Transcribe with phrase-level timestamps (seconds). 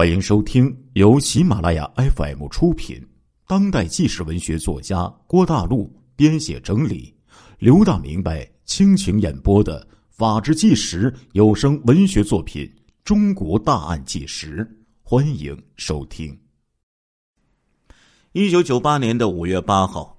[0.00, 3.06] 欢迎收听由喜马拉雅 FM 出品、
[3.46, 7.14] 当代纪实文学作家郭大陆编写整理、
[7.58, 12.64] 刘大明白倾情演播的《法制纪实》有声文学作品
[13.04, 14.64] 《中国大案纪实》，
[15.02, 16.34] 欢迎收听。
[18.32, 20.18] 一九九八年的五月八号，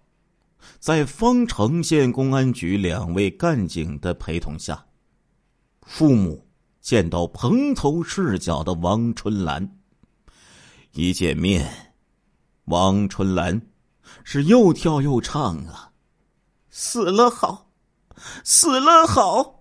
[0.77, 4.85] 在丰城县公安局两位干警的陪同下，
[5.81, 6.50] 父母。
[6.81, 9.77] 见到蓬头赤脚的王春兰，
[10.93, 11.93] 一见面，
[12.65, 13.61] 王春兰
[14.23, 15.91] 是又跳又唱啊，
[16.71, 17.69] 死了好，
[18.43, 19.59] 死了好。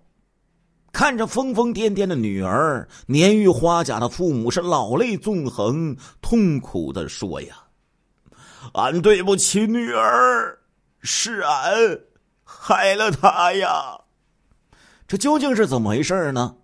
[0.93, 7.55] 看着疯疯癫癫的女儿，年逾花甲的父母是老泪纵横，痛苦的说：“呀，
[8.73, 10.59] 俺对不起女儿，
[11.03, 12.01] 是俺
[12.43, 14.01] 害了她呀。
[15.07, 16.57] 这究竟是怎么回事呢？”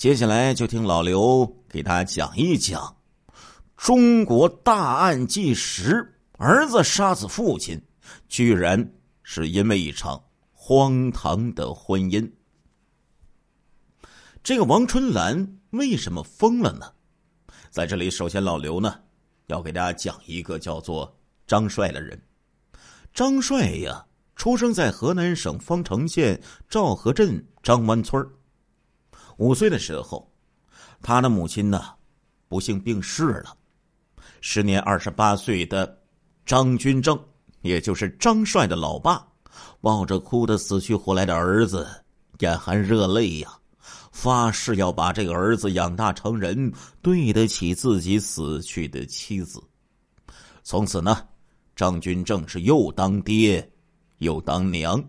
[0.00, 2.96] 接下来就听老刘给大家讲一讲
[3.76, 5.92] 《中国大案纪实》：
[6.38, 7.78] 儿子杀死父亲，
[8.26, 12.32] 居然是因为一场荒唐的婚姻。
[14.42, 16.90] 这个王春兰为什么疯了呢？
[17.68, 18.98] 在这里，首先老刘呢
[19.48, 21.14] 要给大家讲一个叫做
[21.46, 22.18] 张帅的人。
[23.12, 28.26] 张帅呀，出生在河南省方城县赵河镇张湾村
[29.40, 30.30] 五岁的时候，
[31.00, 31.82] 他的母亲呢，
[32.46, 33.56] 不幸病逝了。
[34.42, 35.98] 时年二十八岁的
[36.44, 37.18] 张军正，
[37.62, 39.26] 也就是张帅的老爸，
[39.80, 41.88] 抱着哭得死去活来的儿子，
[42.40, 43.50] 眼含热泪呀，
[44.12, 49.58] 发誓要把这个儿子养大成人，对得起自己死去的妻子。
[50.62, 51.26] 从此呢，
[51.74, 53.66] 张军正是又当爹，
[54.18, 55.02] 又当娘，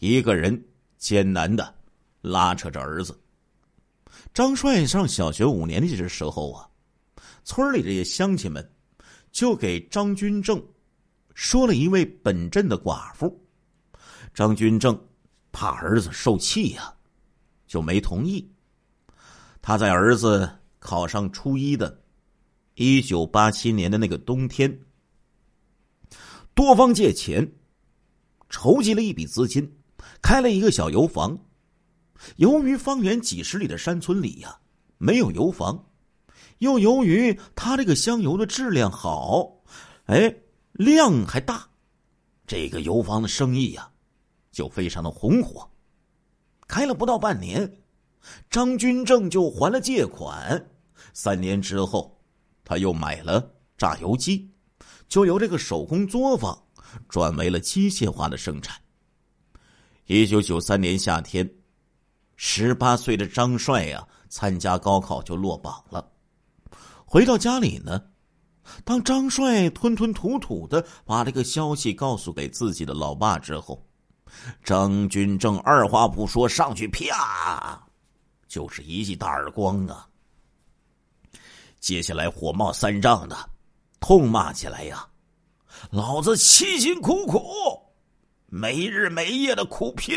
[0.00, 0.60] 一个人
[0.98, 1.72] 艰难的
[2.20, 3.16] 拉扯着儿子。
[4.34, 6.68] 张帅上小学五年级的时候啊，
[7.44, 8.68] 村里这些乡亲们
[9.30, 10.60] 就给张军正
[11.34, 13.40] 说了一位本镇的寡妇。
[14.34, 15.00] 张军正
[15.52, 16.92] 怕儿子受气呀，
[17.68, 18.44] 就没同意。
[19.62, 20.50] 他在儿子
[20.80, 22.02] 考上初一的
[22.74, 24.80] 一九八七年的那个冬天，
[26.54, 27.48] 多方借钱
[28.50, 29.72] 筹集了一笔资金，
[30.20, 31.38] 开了一个小油房。
[32.36, 34.58] 由于方圆几十里的山村里呀
[34.98, 35.84] 没有油房，
[36.58, 39.50] 又由于他这个香油的质量好，
[40.06, 40.34] 哎，
[40.72, 41.68] 量还大，
[42.46, 43.90] 这个油房的生意呀
[44.52, 45.68] 就非常的红火。
[46.66, 47.70] 开了不到半年，
[48.48, 50.70] 张军正就还了借款。
[51.12, 52.18] 三年之后，
[52.64, 54.50] 他又买了榨油机，
[55.08, 56.56] 就由这个手工作坊
[57.08, 58.80] 转为了机械化的生产。
[60.06, 61.48] 一九九三年夏天。
[62.36, 66.10] 十八岁的张帅呀，参加高考就落榜了。
[67.04, 68.02] 回到家里呢，
[68.84, 73.86] 当张帅吞吞吐吐的把这个消息告诉给自己的老爸之后，
[74.64, 77.80] 张军正二话不说上去啪，
[78.48, 80.08] 就是一记大耳光啊！
[81.78, 83.36] 接下来火冒三丈的
[84.00, 85.06] 痛骂起来呀
[85.92, 87.40] ：“老子辛辛苦苦，
[88.46, 90.16] 没日没夜的苦拼，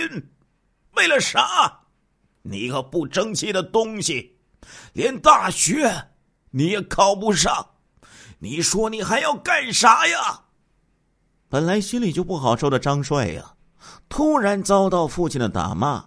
[0.93, 1.81] 为了啥？”
[2.49, 4.37] 你个不争气的东西，
[4.93, 5.91] 连大学
[6.49, 7.67] 你也考不上，
[8.39, 10.41] 你说你还要干啥呀？
[11.49, 13.55] 本来心里就不好受的张帅呀，
[14.07, 16.05] 突然遭到父亲的打骂，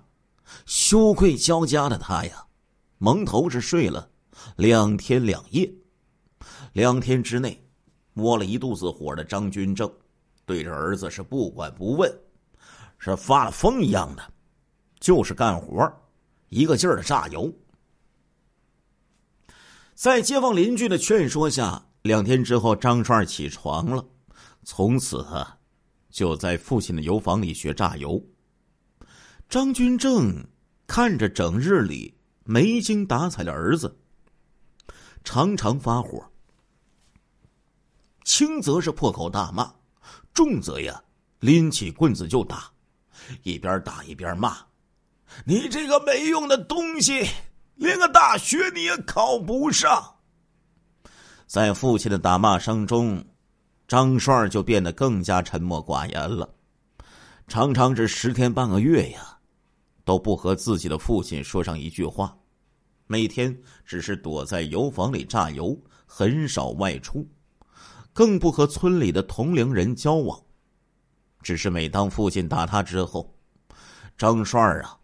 [0.65, 2.47] 羞愧交加的他呀，
[2.99, 4.11] 蒙头是睡了
[4.56, 5.71] 两天两夜。
[6.73, 7.62] 两天之内，
[8.15, 9.91] 窝了一肚子火的张军正，
[10.47, 12.11] 对着儿子是不管不问，
[12.99, 14.23] 是发了疯一样的，
[15.00, 15.91] 就是干活。
[16.50, 17.53] 一个劲儿的榨油，
[19.94, 24.05] 在街坊邻居的劝说下，两天之后，张帅起床了，
[24.65, 25.25] 从此
[26.11, 28.21] 就在父亲的油房里学榨油。
[29.49, 30.44] 张军正
[30.88, 32.12] 看着整日里
[32.43, 33.97] 没精打采的儿子，
[35.22, 36.20] 常常发火，
[38.25, 39.73] 轻则是破口大骂，
[40.35, 41.00] 重则呀
[41.38, 42.73] 拎起棍子就打，
[43.44, 44.69] 一边打一边骂。
[45.44, 47.27] 你这个没用的东西，
[47.77, 50.17] 连个大学你也考不上。
[51.47, 53.25] 在父亲的打骂声中，
[53.88, 56.49] 张帅就变得更加沉默寡言了，
[57.49, 59.38] 常常是十天半个月呀，
[60.05, 62.37] 都不和自己的父亲说上一句话，
[63.06, 65.76] 每天只是躲在油房里榨油，
[66.06, 67.29] 很少外出，
[68.12, 70.41] 更不和村里的同龄人交往。
[71.43, 73.35] 只是每当父亲打他之后，
[74.17, 75.00] 张帅啊。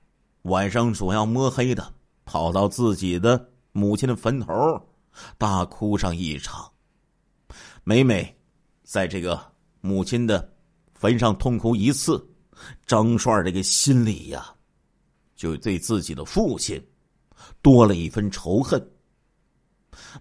[0.47, 1.93] 晚上总要摸黑的
[2.25, 4.81] 跑到自己的母亲的坟头，
[5.37, 6.71] 大哭上一场。
[7.83, 8.37] 每每
[8.85, 9.41] 在这个
[9.81, 10.49] 母亲的
[10.95, 12.25] 坟上痛哭一次，
[12.87, 14.55] 张帅这个心里呀，
[15.35, 16.81] 就对自己的父亲
[17.61, 18.81] 多了一分仇恨。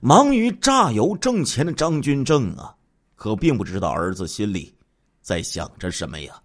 [0.01, 2.75] 忙于榨油挣钱的张军正啊，
[3.15, 4.75] 可并不知道儿子心里
[5.21, 6.41] 在想着什么呀。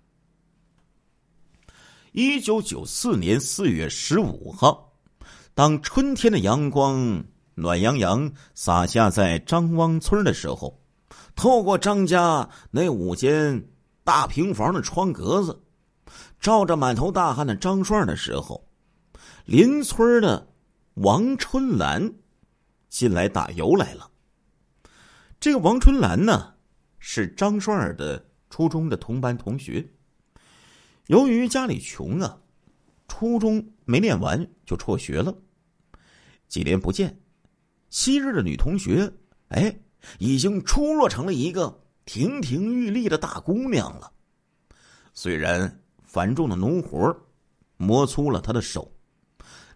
[2.13, 4.95] 一九九四年四月十五号，
[5.55, 7.23] 当春天的阳光
[7.55, 10.83] 暖洋洋洒下在张汪村的时候，
[11.37, 13.65] 透过张家那五间
[14.03, 15.63] 大平房的窗格子，
[16.41, 18.69] 照着满头大汗的张帅的时候，
[19.45, 20.49] 邻村的
[20.95, 22.13] 王春兰
[22.89, 24.11] 进来打油来了。
[25.39, 26.55] 这个王春兰呢，
[26.99, 29.89] 是张帅的初中的同班同学。
[31.11, 32.41] 由于家里穷啊，
[33.09, 35.37] 初中没念完就辍学了。
[36.47, 37.21] 几年不见，
[37.89, 39.13] 昔日的女同学，
[39.49, 39.77] 哎，
[40.21, 44.13] 已经出落成了一个亭亭玉立的大姑娘了。
[45.13, 47.13] 虽然繁重的农活
[47.77, 48.97] 磨粗了她的手，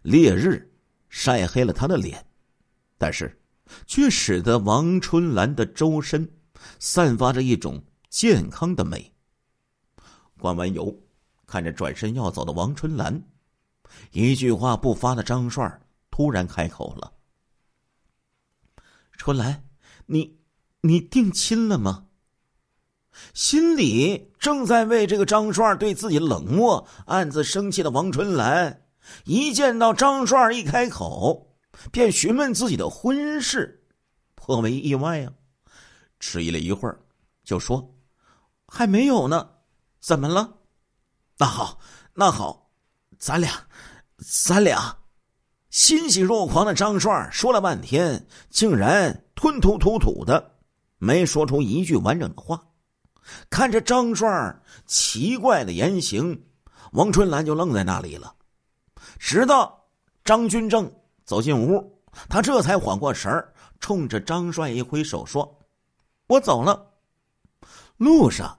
[0.03, 0.73] 烈日
[1.09, 2.25] 晒黑了她的脸，
[2.97, 3.37] 但是
[3.89, 6.31] 却使得王春兰的周身
[6.79, 9.13] 散发着一种健康的美。
[10.39, 10.97] 灌完油。
[11.47, 13.23] 看着转身要走的王春兰，
[14.13, 15.81] 一句话不发的张帅
[16.11, 17.13] 突然开口了
[19.17, 19.65] ：“春兰，
[20.07, 20.39] 你
[20.81, 22.07] 你定亲了吗？”
[23.33, 28.87] 心里正在为这个张帅对自己冷漠暗自生气的王春兰，
[29.25, 31.55] 一见到张帅一开口，
[31.93, 33.85] 便询问自己的婚事，
[34.35, 35.33] 颇为意外呀。
[36.19, 36.99] 迟疑了一会儿，
[37.45, 37.95] 就说
[38.67, 39.49] ：“还没有呢，
[40.01, 40.59] 怎么了？”
[41.37, 41.79] 那好，
[42.15, 42.71] 那好，
[43.19, 43.51] 咱俩，
[44.19, 44.97] 咱俩，
[45.71, 50.53] 欣喜若狂的张帅说了半天，竟然吞吞吐吐的，
[50.99, 52.63] 没说出一句完整的话。
[53.51, 56.47] 看着张帅奇怪的言行，
[56.93, 58.33] 王春兰就愣在那里了。
[59.19, 59.87] 直到
[60.23, 60.89] 张军正
[61.25, 65.59] 走进屋，他这才缓过神儿，冲着张帅一挥手说
[66.29, 66.93] ：“我走了。”
[67.97, 68.57] 路上，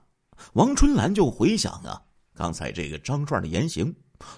[0.52, 2.02] 王春兰就回想啊。
[2.36, 3.92] 刚才这个张帅的言行，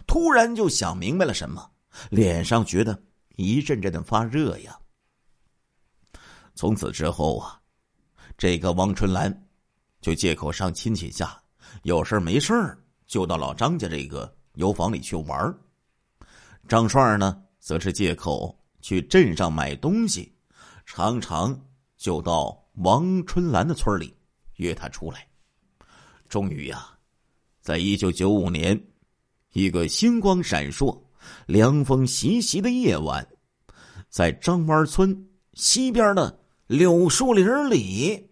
[0.07, 1.69] 突然就想明白了什么，
[2.11, 3.03] 脸上觉得
[3.35, 4.79] 一阵阵的发热呀。
[6.55, 7.61] 从此之后啊，
[8.37, 9.47] 这个王春兰
[10.01, 11.37] 就借口上亲戚家，
[11.83, 12.55] 有事没事
[13.07, 15.59] 就到老张家这个油房里去玩
[16.69, 20.33] 张帅呢，则是借口去镇上买东西，
[20.87, 21.59] 常常
[21.97, 24.17] 就到王春兰的村里
[24.55, 25.27] 约他出来。
[26.29, 26.95] 终于呀。
[27.69, 28.83] 在一九九五年，
[29.53, 30.99] 一个星光闪烁、
[31.45, 33.29] 凉风习习的夜晚，
[34.09, 35.15] 在张湾村
[35.53, 38.27] 西边的柳树林里，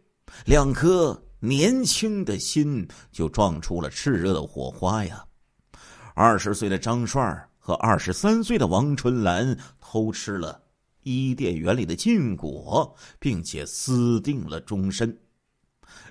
[0.47, 5.23] 两颗年轻的心就撞出了炽热的火花呀！
[6.15, 10.59] 二十岁的张帅和二十三岁的王春兰偷吃了
[11.03, 15.15] 伊甸园里的禁果，并且私定了终身。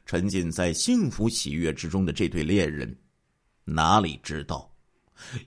[0.06, 2.96] 沉浸在幸福喜悦之中的这对恋人。
[3.66, 4.72] 哪里知道，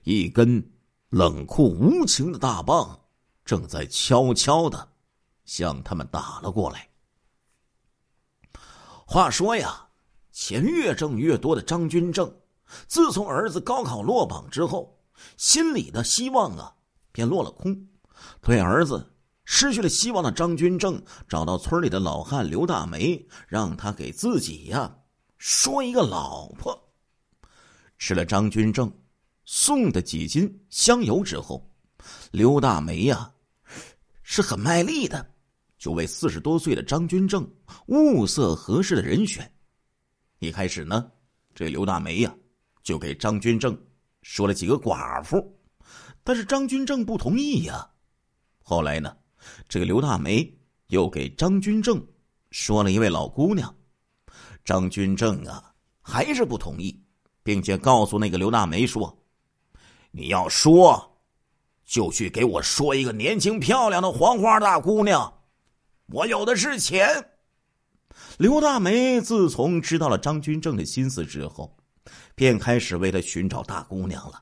[0.03, 0.63] 一根
[1.09, 2.99] 冷酷无情的大棒
[3.43, 4.87] 正在悄悄的
[5.45, 6.87] 向他们打了过来。
[9.05, 9.87] 话说呀，
[10.31, 12.31] 钱越挣越多的张军正，
[12.87, 14.99] 自从儿子高考落榜之后，
[15.37, 16.75] 心里的希望啊
[17.11, 17.87] 便落了空。
[18.41, 24.99] 对儿子失去了希望的张军正，找到村里的老汉刘大梅，让他给自己呀
[25.37, 26.88] 说一个老婆。
[27.99, 28.91] 吃了张军正
[29.45, 31.69] 送的几斤香油之后，
[32.31, 33.31] 刘大梅呀
[34.23, 35.33] 是很卖力的，
[35.77, 37.47] 就为四十多岁的张军正
[37.87, 39.51] 物色合适的人选。
[40.39, 41.11] 一开始呢，
[41.53, 42.33] 这刘大梅呀
[42.81, 43.77] 就给张军正
[44.21, 45.59] 说了几个寡妇，
[46.23, 47.87] 但是张军正不同意呀。
[48.63, 49.15] 后来呢，
[49.67, 52.01] 这个刘大梅又给张军正
[52.51, 53.75] 说了一位老姑娘，
[54.63, 56.97] 张军正啊还是不同意。
[57.49, 59.17] 并且告诉那个刘大梅说
[60.13, 61.17] ：“你要说，
[61.83, 65.33] 就去给我说一个年轻漂亮的黄花大姑娘，
[66.13, 67.31] 我有的是钱。”
[68.37, 71.75] 刘大梅自从知道了张军正的心思之后，
[72.35, 74.39] 便开始为他寻找大姑娘了。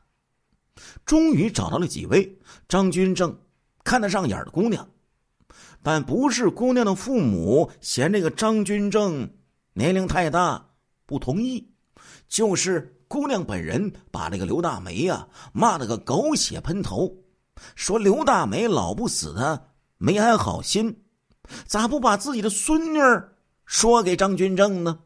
[1.05, 2.37] 终于找到了几位
[2.67, 3.39] 张军正
[3.85, 4.85] 看得上眼的姑娘，
[5.81, 9.33] 但不是姑娘的父母嫌这个张军正
[9.71, 10.71] 年龄太大，
[11.05, 11.71] 不同意，
[12.27, 12.93] 就是。
[13.07, 17.11] 姑娘本人把那个刘大梅呀骂了个狗血喷头，
[17.75, 21.03] 说刘大梅老不死的没安好心，
[21.65, 22.99] 咋不把自己的孙女
[23.65, 24.99] 说给张军正呢？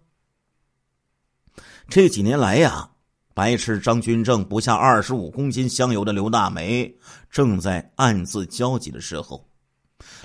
[1.88, 2.90] 这几年来呀，
[3.34, 6.98] 白吃张军正不下二十五公斤香油的刘大梅，
[7.30, 9.48] 正在暗自焦急的时候，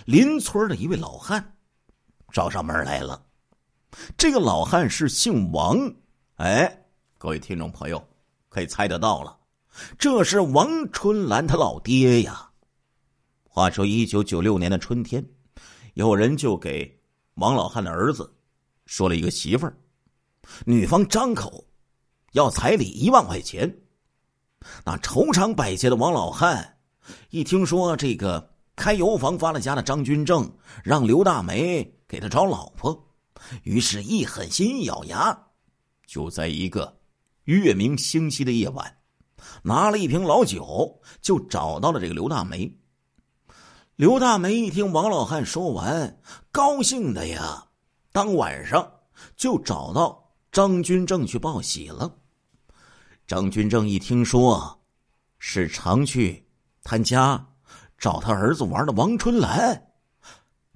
[0.04, 1.56] 邻村的一位老汉
[2.32, 3.22] 找上门来了。
[4.16, 5.78] 这个老汉是姓王，
[6.36, 6.85] 哎，
[7.18, 8.06] 各位听众朋友
[8.50, 9.34] 可以猜得到了，
[9.98, 12.50] 这是王春兰他老爹呀。
[13.48, 15.26] 话说一九九六年的春天，
[15.94, 17.00] 有人就给
[17.36, 18.30] 王老汉的儿子
[18.84, 19.74] 说了一个媳妇儿，
[20.66, 21.66] 女方张口
[22.32, 23.80] 要彩礼一万块钱。
[24.84, 26.78] 那愁肠百结的王老汉
[27.30, 30.50] 一听说这个开油房发了家的张军正
[30.84, 33.08] 让刘大梅给他找老婆。
[33.62, 35.46] 于是，一狠心，一咬牙，
[36.06, 36.94] 就在一个
[37.54, 38.98] 月明星稀的夜晚，
[39.62, 42.78] 拿了一瓶老酒，就找到了这个刘大梅。
[43.94, 46.20] 刘大梅一听王老汉说完，
[46.52, 47.68] 高兴的呀，
[48.12, 48.92] 当晚上
[49.36, 52.14] 就找到张军正去报喜了。
[53.26, 54.82] 张军正一听说
[55.38, 56.46] 是常去
[56.82, 57.46] 他家
[57.96, 59.90] 找他儿子玩的王春兰，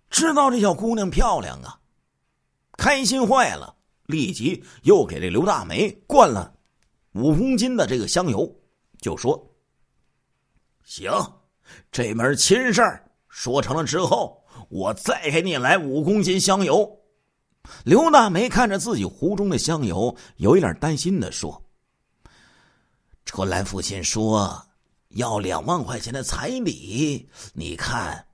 [0.08, 1.78] 知道这小姑娘漂亮啊。
[2.78, 6.54] 开心坏了，立即又给这刘大梅灌了
[7.12, 8.50] 五公斤的这个香油，
[9.00, 9.54] 就说
[10.84, 11.10] ：“行，
[11.90, 16.98] 这门亲事儿说成了之后，我再给你来五公斤香油。”
[17.84, 21.62] 刘大梅看着自己壶中的香油，有一点担心的说
[23.26, 24.66] ：“春兰父亲说
[25.08, 28.26] 要两万块钱的彩礼，你看，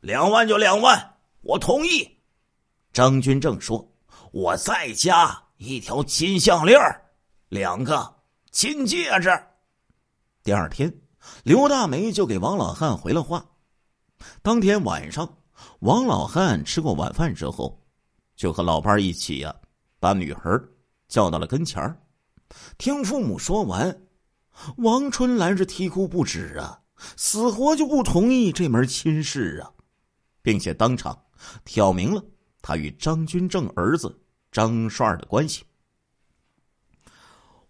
[0.00, 2.18] 两万就两万，我同意。”
[2.92, 3.94] 张军正说
[4.32, 6.76] ：“我再加一条金项链
[7.50, 8.14] 两个
[8.50, 9.28] 金戒指。”
[10.42, 10.90] 第二天，
[11.44, 13.44] 刘大梅就给王老汉回了话。
[14.40, 15.38] 当天晚上，
[15.80, 17.78] 王老汉吃过晚饭之后，
[18.36, 19.54] 就和老伴一起呀，
[19.98, 20.58] 把女孩
[21.08, 22.00] 叫到了跟前
[22.78, 24.00] 听父母说完，
[24.78, 26.80] 王春兰是啼哭不止啊，
[27.16, 29.72] 死活就不同意这门亲事啊，
[30.40, 31.20] 并且当场
[31.64, 32.22] 挑明了。
[32.62, 34.20] 他与张军正儿子
[34.52, 35.64] 张帅的关系，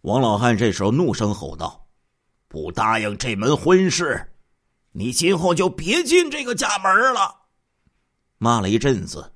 [0.02, 1.86] 王老汉这时候怒声吼道
[2.48, 4.32] ：“不答应这门婚事，
[4.92, 7.36] 你今后就别进这个家门了！”
[8.38, 9.32] 骂了一阵子，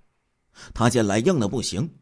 [0.72, 1.98] 他见来硬的不行，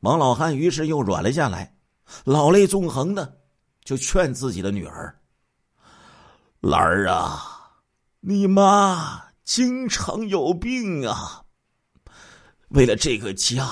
[0.00, 1.76] 王老汉于是又软了下来，
[2.24, 3.40] 老泪纵横的
[3.84, 5.20] 就劝自己的女儿
[6.60, 7.74] ：“兰儿啊，
[8.20, 11.44] 你妈经常有病啊。”
[12.70, 13.66] 为了这个家，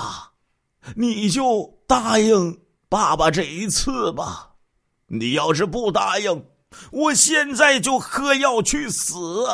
[0.94, 4.52] 你就答应爸爸这一次吧。
[5.06, 6.46] 你要是不答应，
[6.90, 9.46] 我现在就喝药去死。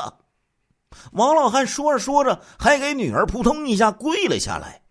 [1.13, 4.83] 王老汉说着说着，还给女儿扑通一下跪了下来。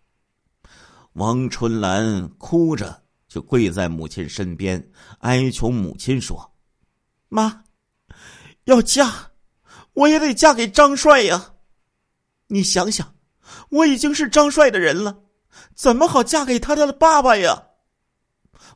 [1.14, 6.52] 王春兰哭着就跪在母亲身边，哀求母亲说
[7.28, 7.64] ：“妈，
[8.64, 9.30] 要嫁，
[9.94, 11.54] 我也得嫁给张帅呀。
[12.46, 13.08] 你想想。”
[13.68, 15.14] 我已经是张帅的人了，
[15.74, 17.62] 怎么好嫁给他的爸爸呀？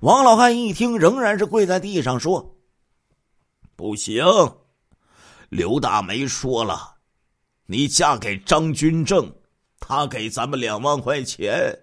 [0.06, 2.58] 王老汉一听，仍然是跪在地上说
[3.74, 4.24] ：“不行，
[5.48, 6.98] 刘大梅说了，
[7.66, 9.34] 你嫁给张军正，
[9.80, 11.76] 他给咱们两万块钱。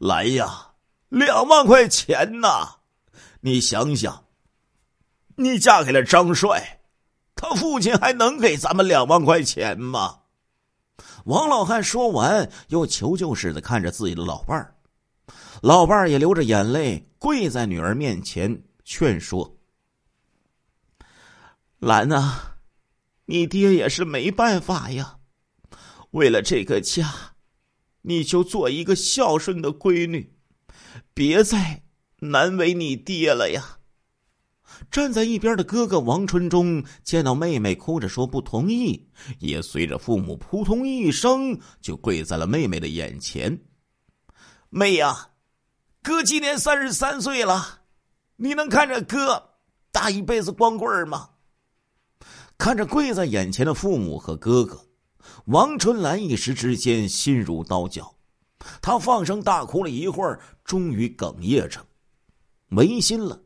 [0.00, 0.72] 来呀，
[1.10, 2.78] 两万块钱呐！
[3.42, 4.24] 你想想，
[5.36, 6.80] 你嫁给了张帅，
[7.36, 10.22] 他父亲还能给咱们两万块钱吗？”
[11.26, 14.74] 王老汉说完，又求救似的看着自己的老伴儿，
[15.62, 19.58] 老伴儿也流着眼泪跪在女儿面前劝说
[21.78, 22.58] ：“兰啊，
[23.26, 25.18] 你爹也是没办法呀，
[26.12, 27.34] 为了这个家，
[28.02, 30.32] 你就做一个孝顺的闺女，
[31.12, 31.82] 别再
[32.20, 33.78] 难为你爹了呀。”
[34.90, 39.08] 站在一边的哥哥王春忠见到妹妹哭着说不同意，
[39.40, 43.58] 也随着父母扑通一声就跪在了妹妹的眼前。
[44.70, 45.30] 妹呀，
[46.02, 47.80] 哥今年三十三岁了，
[48.36, 49.54] 你能看着哥
[49.90, 51.30] 大一辈子光棍吗？
[52.58, 54.84] 看着跪在眼前的父母和哥哥，
[55.46, 58.14] 王春兰一时之间心如刀绞，
[58.82, 61.86] 她放声大哭了一会儿，终于哽咽着，
[62.70, 63.40] 违心了。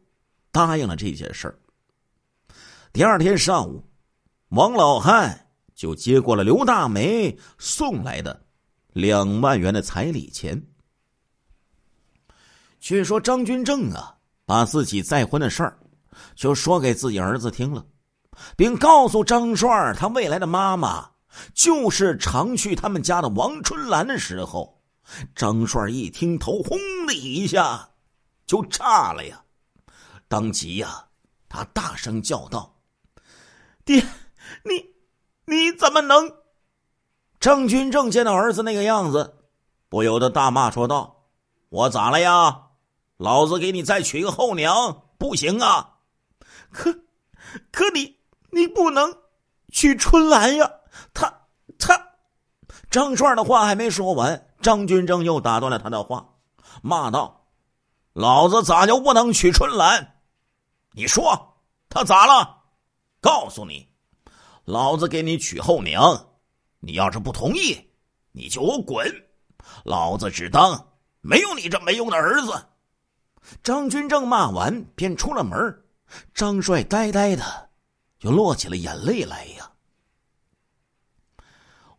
[0.50, 1.58] 答应了这件事儿。
[2.92, 3.88] 第二天上午，
[4.48, 8.44] 王老汉就接过了刘大梅送来的
[8.92, 10.66] 两万元的彩礼钱。
[12.82, 14.12] 却说张军正啊，
[14.44, 15.78] 把自己再婚的事儿
[16.34, 17.86] 就说给自己儿子听了，
[18.56, 21.08] 并告诉张帅他未来的妈妈
[21.54, 24.82] 就是常去他们家的王春兰的时候。
[25.34, 27.88] 张帅一听，头轰的一下
[28.46, 29.42] 就炸了呀！
[30.26, 31.04] 当即呀，
[31.48, 32.74] 他大声叫道
[33.84, 34.04] ：“爹，
[34.64, 34.84] 你
[35.44, 36.32] 你怎么能？”
[37.38, 39.38] 张军正见到儿子那个样子，
[39.88, 41.28] 不由得大骂说道
[41.68, 42.70] ：“我咋了呀？
[43.22, 45.98] 老子给你再娶个后娘不行啊？
[46.72, 46.92] 可
[47.70, 48.18] 可你
[48.50, 49.16] 你不能
[49.70, 50.68] 娶春兰呀！
[51.14, 51.32] 他
[51.78, 52.08] 他……”
[52.90, 54.48] 张帅的话还没说完。
[54.60, 56.34] 张军正又打断了他的话，
[56.82, 57.46] 骂道
[58.12, 60.20] ：“老子咋就不能娶春兰？
[60.90, 62.64] 你说他咋了？
[63.20, 63.88] 告诉你，
[64.64, 66.26] 老子给你娶后娘，
[66.80, 67.88] 你要是不同意，
[68.32, 69.06] 你就给我滚！
[69.84, 70.88] 老子只当
[71.20, 72.52] 没有你这没用的儿子。”
[73.62, 75.82] 张军正骂完，便出了门。
[76.34, 77.70] 张帅呆呆的，
[78.18, 79.70] 就落起了眼泪来呀。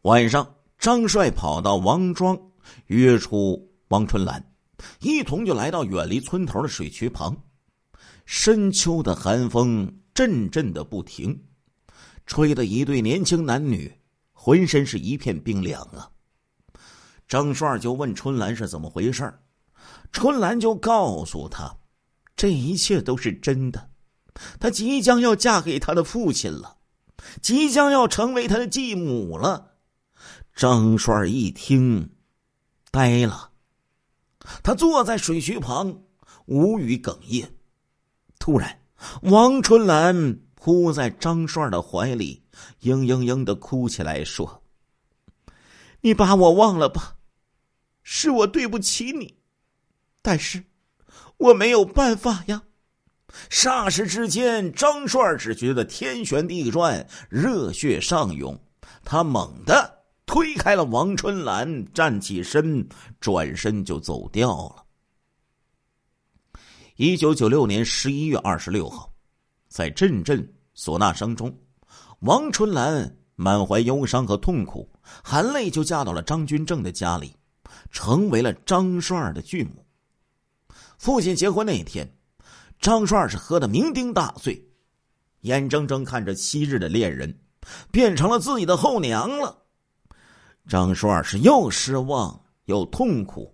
[0.03, 2.37] 晚上，张帅跑到王庄。
[2.87, 4.41] 约出王春兰，
[5.01, 7.35] 一同就来到远离村头的水渠旁。
[8.25, 11.43] 深秋的寒风阵阵的不停，
[12.25, 13.93] 吹得一对年轻男女
[14.31, 16.09] 浑身是一片冰凉啊。
[17.27, 19.33] 张帅就问春兰是怎么回事
[20.11, 21.77] 春兰就告诉他，
[22.35, 23.89] 这一切都是真的，
[24.59, 26.77] 她即将要嫁给他的父亲了，
[27.41, 29.73] 即将要成为他的继母了。
[30.55, 32.09] 张帅一听。
[32.91, 33.49] 呆了，
[34.61, 36.03] 他坐在水渠旁，
[36.45, 37.55] 无语哽咽。
[38.37, 38.81] 突然，
[39.23, 42.43] 王春兰扑在张帅的怀里，
[42.83, 44.61] 嘤嘤嘤的哭起来，说
[46.01, 47.15] ：“你把我忘了吧，
[48.03, 49.39] 是我对不起你，
[50.23, 50.63] 但是
[51.37, 52.63] 我没有办法呀。”
[53.49, 58.59] 霎时之间，张帅只觉得天旋地转，热血上涌，
[59.03, 59.99] 他猛地。
[60.25, 62.87] 推开了王春兰，站起身，
[63.19, 64.85] 转身就走掉了。
[66.95, 69.11] 一九九六年十一月二十六号，
[69.67, 70.41] 在阵阵
[70.75, 71.53] 唢呐声中，
[72.21, 74.89] 王春兰满怀忧伤和痛苦，
[75.21, 77.35] 含泪就嫁到了张军正的家里，
[77.91, 79.82] 成为了张帅的继母。
[81.03, 82.09] 父亲结婚那一天，
[82.79, 84.65] 张帅是喝得酩酊大醉，
[85.41, 87.41] 眼睁睁看着昔日的恋人
[87.91, 89.63] 变成了自己的后娘了。
[90.65, 93.53] 张双儿是又失望又痛苦，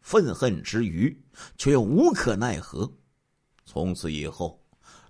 [0.00, 1.22] 愤恨之余，
[1.58, 2.90] 却又无可奈何。
[3.66, 4.58] 从此以后，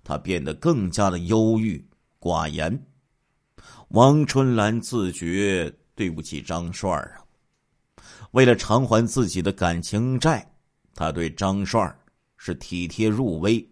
[0.03, 1.87] 他变得更加的忧郁
[2.19, 2.85] 寡言。
[3.91, 7.23] 王春兰自觉对不起张帅啊，
[8.31, 10.50] 为了偿还自己的感情债，
[10.93, 11.93] 他对张帅
[12.37, 13.65] 是体贴入微。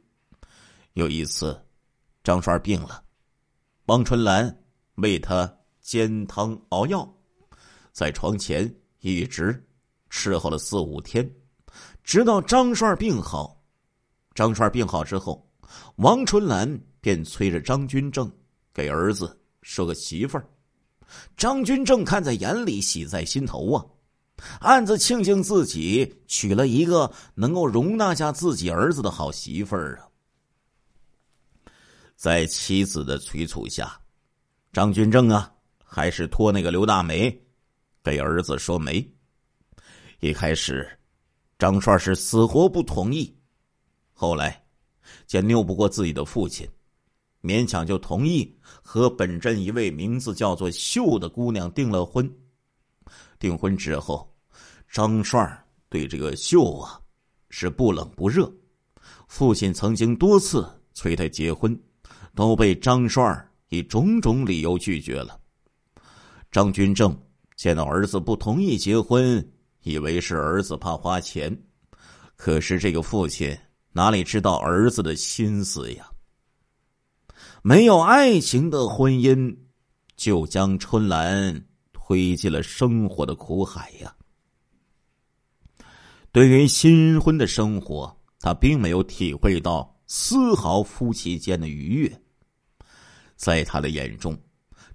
[0.93, 1.59] 有一次，
[2.23, 3.03] 张帅病了，
[3.85, 4.63] 王春兰
[4.95, 5.51] 为他
[5.81, 7.07] 煎汤熬药。
[7.91, 9.65] 在床前一直
[10.09, 11.29] 伺候了四五天，
[12.03, 13.61] 直到张帅病好。
[14.33, 15.45] 张帅病好之后，
[15.97, 18.31] 王春兰便催着张军正
[18.73, 20.49] 给儿子说个媳妇儿。
[21.35, 23.85] 张军正看在眼里，喜在心头啊，
[24.59, 30.07] 暗自庆幸自己娶了一个能够容纳下自己儿子的好媳妇儿啊。
[32.15, 33.99] 在妻子的催促下，
[34.73, 35.51] 张军正啊，
[35.83, 37.35] 还是托那个刘大梅。
[38.01, 39.07] 给儿子说媒。
[40.19, 40.89] 一开始，
[41.59, 43.37] 张帅是死活不同意，
[44.13, 44.63] 后来
[45.27, 46.67] 见拗不过自己的父亲，
[47.41, 52.29] 勉强就同意和本镇一位名字叫做秀的姑娘订了婚。
[53.39, 54.31] 订婚之后，
[54.91, 57.01] 张帅对这个秀啊
[57.49, 58.51] 是不冷不热，
[59.27, 61.75] 父亲曾经多次催他结婚，
[62.35, 65.39] 都被张帅以种种理由拒绝了。
[66.51, 67.17] 张军正。
[67.55, 69.45] 见到儿子不同意结婚，
[69.81, 71.61] 以为是儿子怕花钱，
[72.37, 73.53] 可是这个父亲
[73.91, 76.09] 哪里知道儿子的心思呀？
[77.61, 79.53] 没有爱情的婚姻，
[80.15, 81.61] 就将春兰
[82.09, 84.11] 推进了生活的苦海呀。
[86.31, 92.21] 对于新婚的生活，他并没有体会到丝毫夫妻间的愉悦。
[93.35, 94.35] 在他的眼中，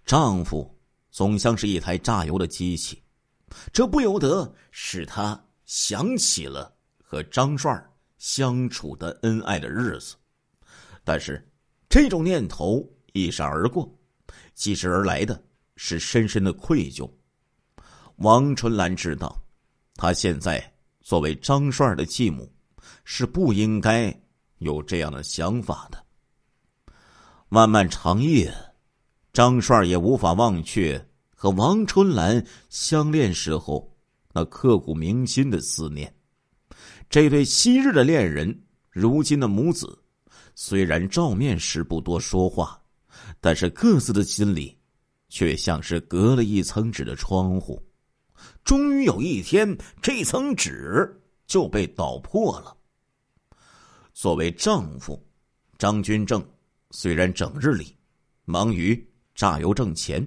[0.05, 0.69] 丈夫。
[1.13, 3.01] 总像是一台榨油的机器，
[3.73, 7.73] 这不由得使他想起了和张帅
[8.19, 10.17] 相处的恩爱的日子。
[11.05, 11.49] 但是，
[11.89, 13.97] 这种念头一闪而过，
[14.57, 15.41] 继之而来的
[15.77, 17.11] 是深深的愧疚。
[18.17, 19.43] 王春兰知道，
[19.95, 22.53] 她现在作为张帅的继母，
[23.05, 24.15] 是不应该
[24.59, 26.05] 有这样的想法的。
[27.49, 28.53] 漫漫长夜。
[29.33, 33.93] 张帅也无法忘却和王春兰相恋时候
[34.33, 36.15] 那刻骨铭心的思念。
[37.11, 38.57] 这对昔日的恋人，
[38.91, 39.99] 如今的母子，
[40.55, 42.81] 虽然照面时不多说话，
[43.41, 44.79] 但是各自的心里，
[45.35, 47.83] 却像是隔了一层纸的窗户。
[48.63, 52.77] 终于有一天，这层纸就被捣破了。
[54.13, 55.21] 作为丈夫，
[55.77, 56.41] 张军正
[56.93, 57.97] 虽然整日里
[58.45, 58.97] 忙于
[59.35, 60.25] 榨油挣钱，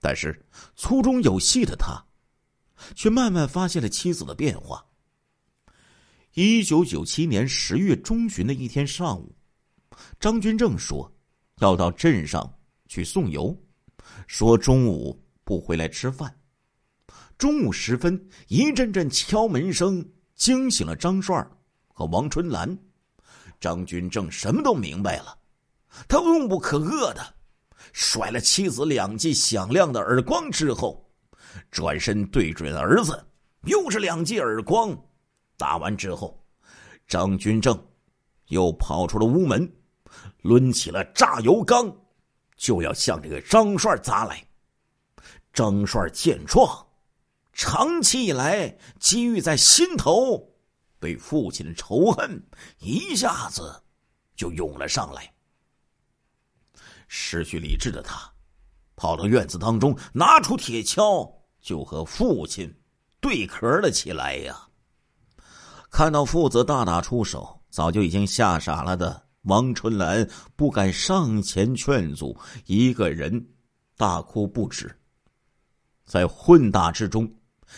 [0.00, 0.42] 但是
[0.74, 2.02] 粗中有细的他，
[2.94, 4.82] 却慢慢发现了妻子的变化。
[6.32, 9.36] 一九九七年十月中旬的一天上午，
[10.18, 11.12] 张军正说
[11.58, 12.50] 要到镇上
[12.88, 13.54] 去送油，
[14.26, 16.34] 说中午不回来吃饭。
[17.36, 21.46] 中午时分，一阵阵敲门声惊醒了张帅
[21.88, 22.78] 和王春兰。
[23.58, 25.38] 张军正什么都明白了，
[26.08, 27.34] 他怒不可遏的
[27.92, 31.10] 甩了妻子两记响亮的耳光之后，
[31.70, 33.26] 转身对准儿子，
[33.64, 34.98] 又是两记耳光。
[35.58, 36.42] 打完之后，
[37.06, 37.78] 张军正
[38.46, 39.70] 又跑出了屋门，
[40.42, 41.94] 抡起了榨油缸，
[42.60, 44.44] 就要向这个张帅砸来。
[45.50, 46.86] 张帅见状，
[47.54, 50.46] 长期以来积郁在心头，
[51.00, 52.40] 对父亲的仇恨
[52.78, 53.82] 一下子
[54.36, 55.32] 就涌了上来。
[57.08, 58.30] 失去理智的他，
[58.94, 62.72] 跑到院子当中，拿出铁锹，就和父亲
[63.20, 64.68] 对壳了起来呀。
[65.90, 73.48] 看到父子大打出手，早就已经吓傻了的王春兰不敢上前劝阻，一个人
[73.96, 74.94] 大哭不止。
[76.04, 77.30] 在混打之中，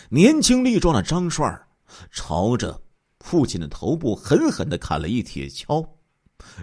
[0.08, 1.66] 年轻力壮的张帅
[2.10, 2.80] 朝着
[3.20, 5.86] 父亲的头部狠狠的砍了一铁锹，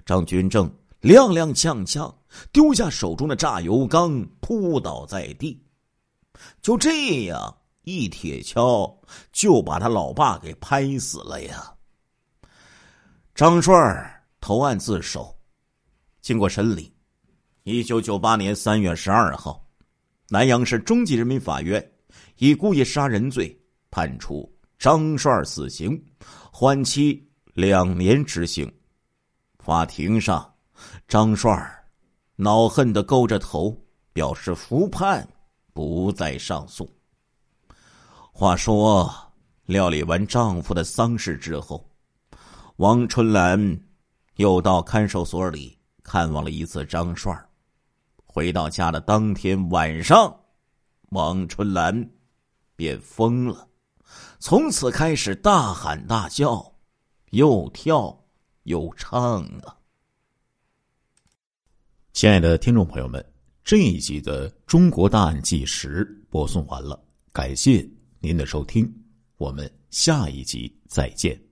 [0.06, 0.70] 张军正
[1.02, 2.14] 踉踉跄跄
[2.52, 5.62] 丢下手中的榨油缸，扑倒在地。
[6.62, 7.56] 就这样。
[7.84, 8.94] 一铁锹
[9.32, 11.74] 就把他老爸给拍死了呀！
[13.34, 15.36] 张帅投案自首，
[16.22, 16.94] 经过审理，
[17.64, 19.66] 一九九八年三月十二号，
[20.30, 21.92] 南阳市中级人民法院
[22.38, 23.56] 以故意杀人罪
[23.92, 26.02] 判处张帅死刑，
[26.52, 28.72] 缓期两年执行。
[29.60, 30.52] 法庭上，
[31.08, 31.52] 张帅
[32.38, 33.78] 恼恨的勾着头，
[34.14, 35.28] 表示服判，
[35.74, 36.90] 不再上诉。
[38.32, 39.14] 话说，
[39.66, 41.88] 料理完丈夫的丧事之后，
[42.78, 43.80] 王春兰
[44.40, 47.38] 又到看守所里看望了一次张帅。
[48.26, 50.34] 回到家的当天晚上，
[51.10, 52.10] 王春兰
[52.74, 53.68] 便疯了，
[54.40, 56.74] 从此开始大喊大叫，
[57.32, 58.18] 又跳
[58.64, 59.76] 又唱啊！
[62.14, 63.24] 亲爱的听众朋友们，
[63.62, 66.98] 这一集的《中国大案纪实》播送完了，
[67.34, 67.86] 感谢。
[68.22, 68.90] 您的收听，
[69.36, 71.49] 我们下一集再见。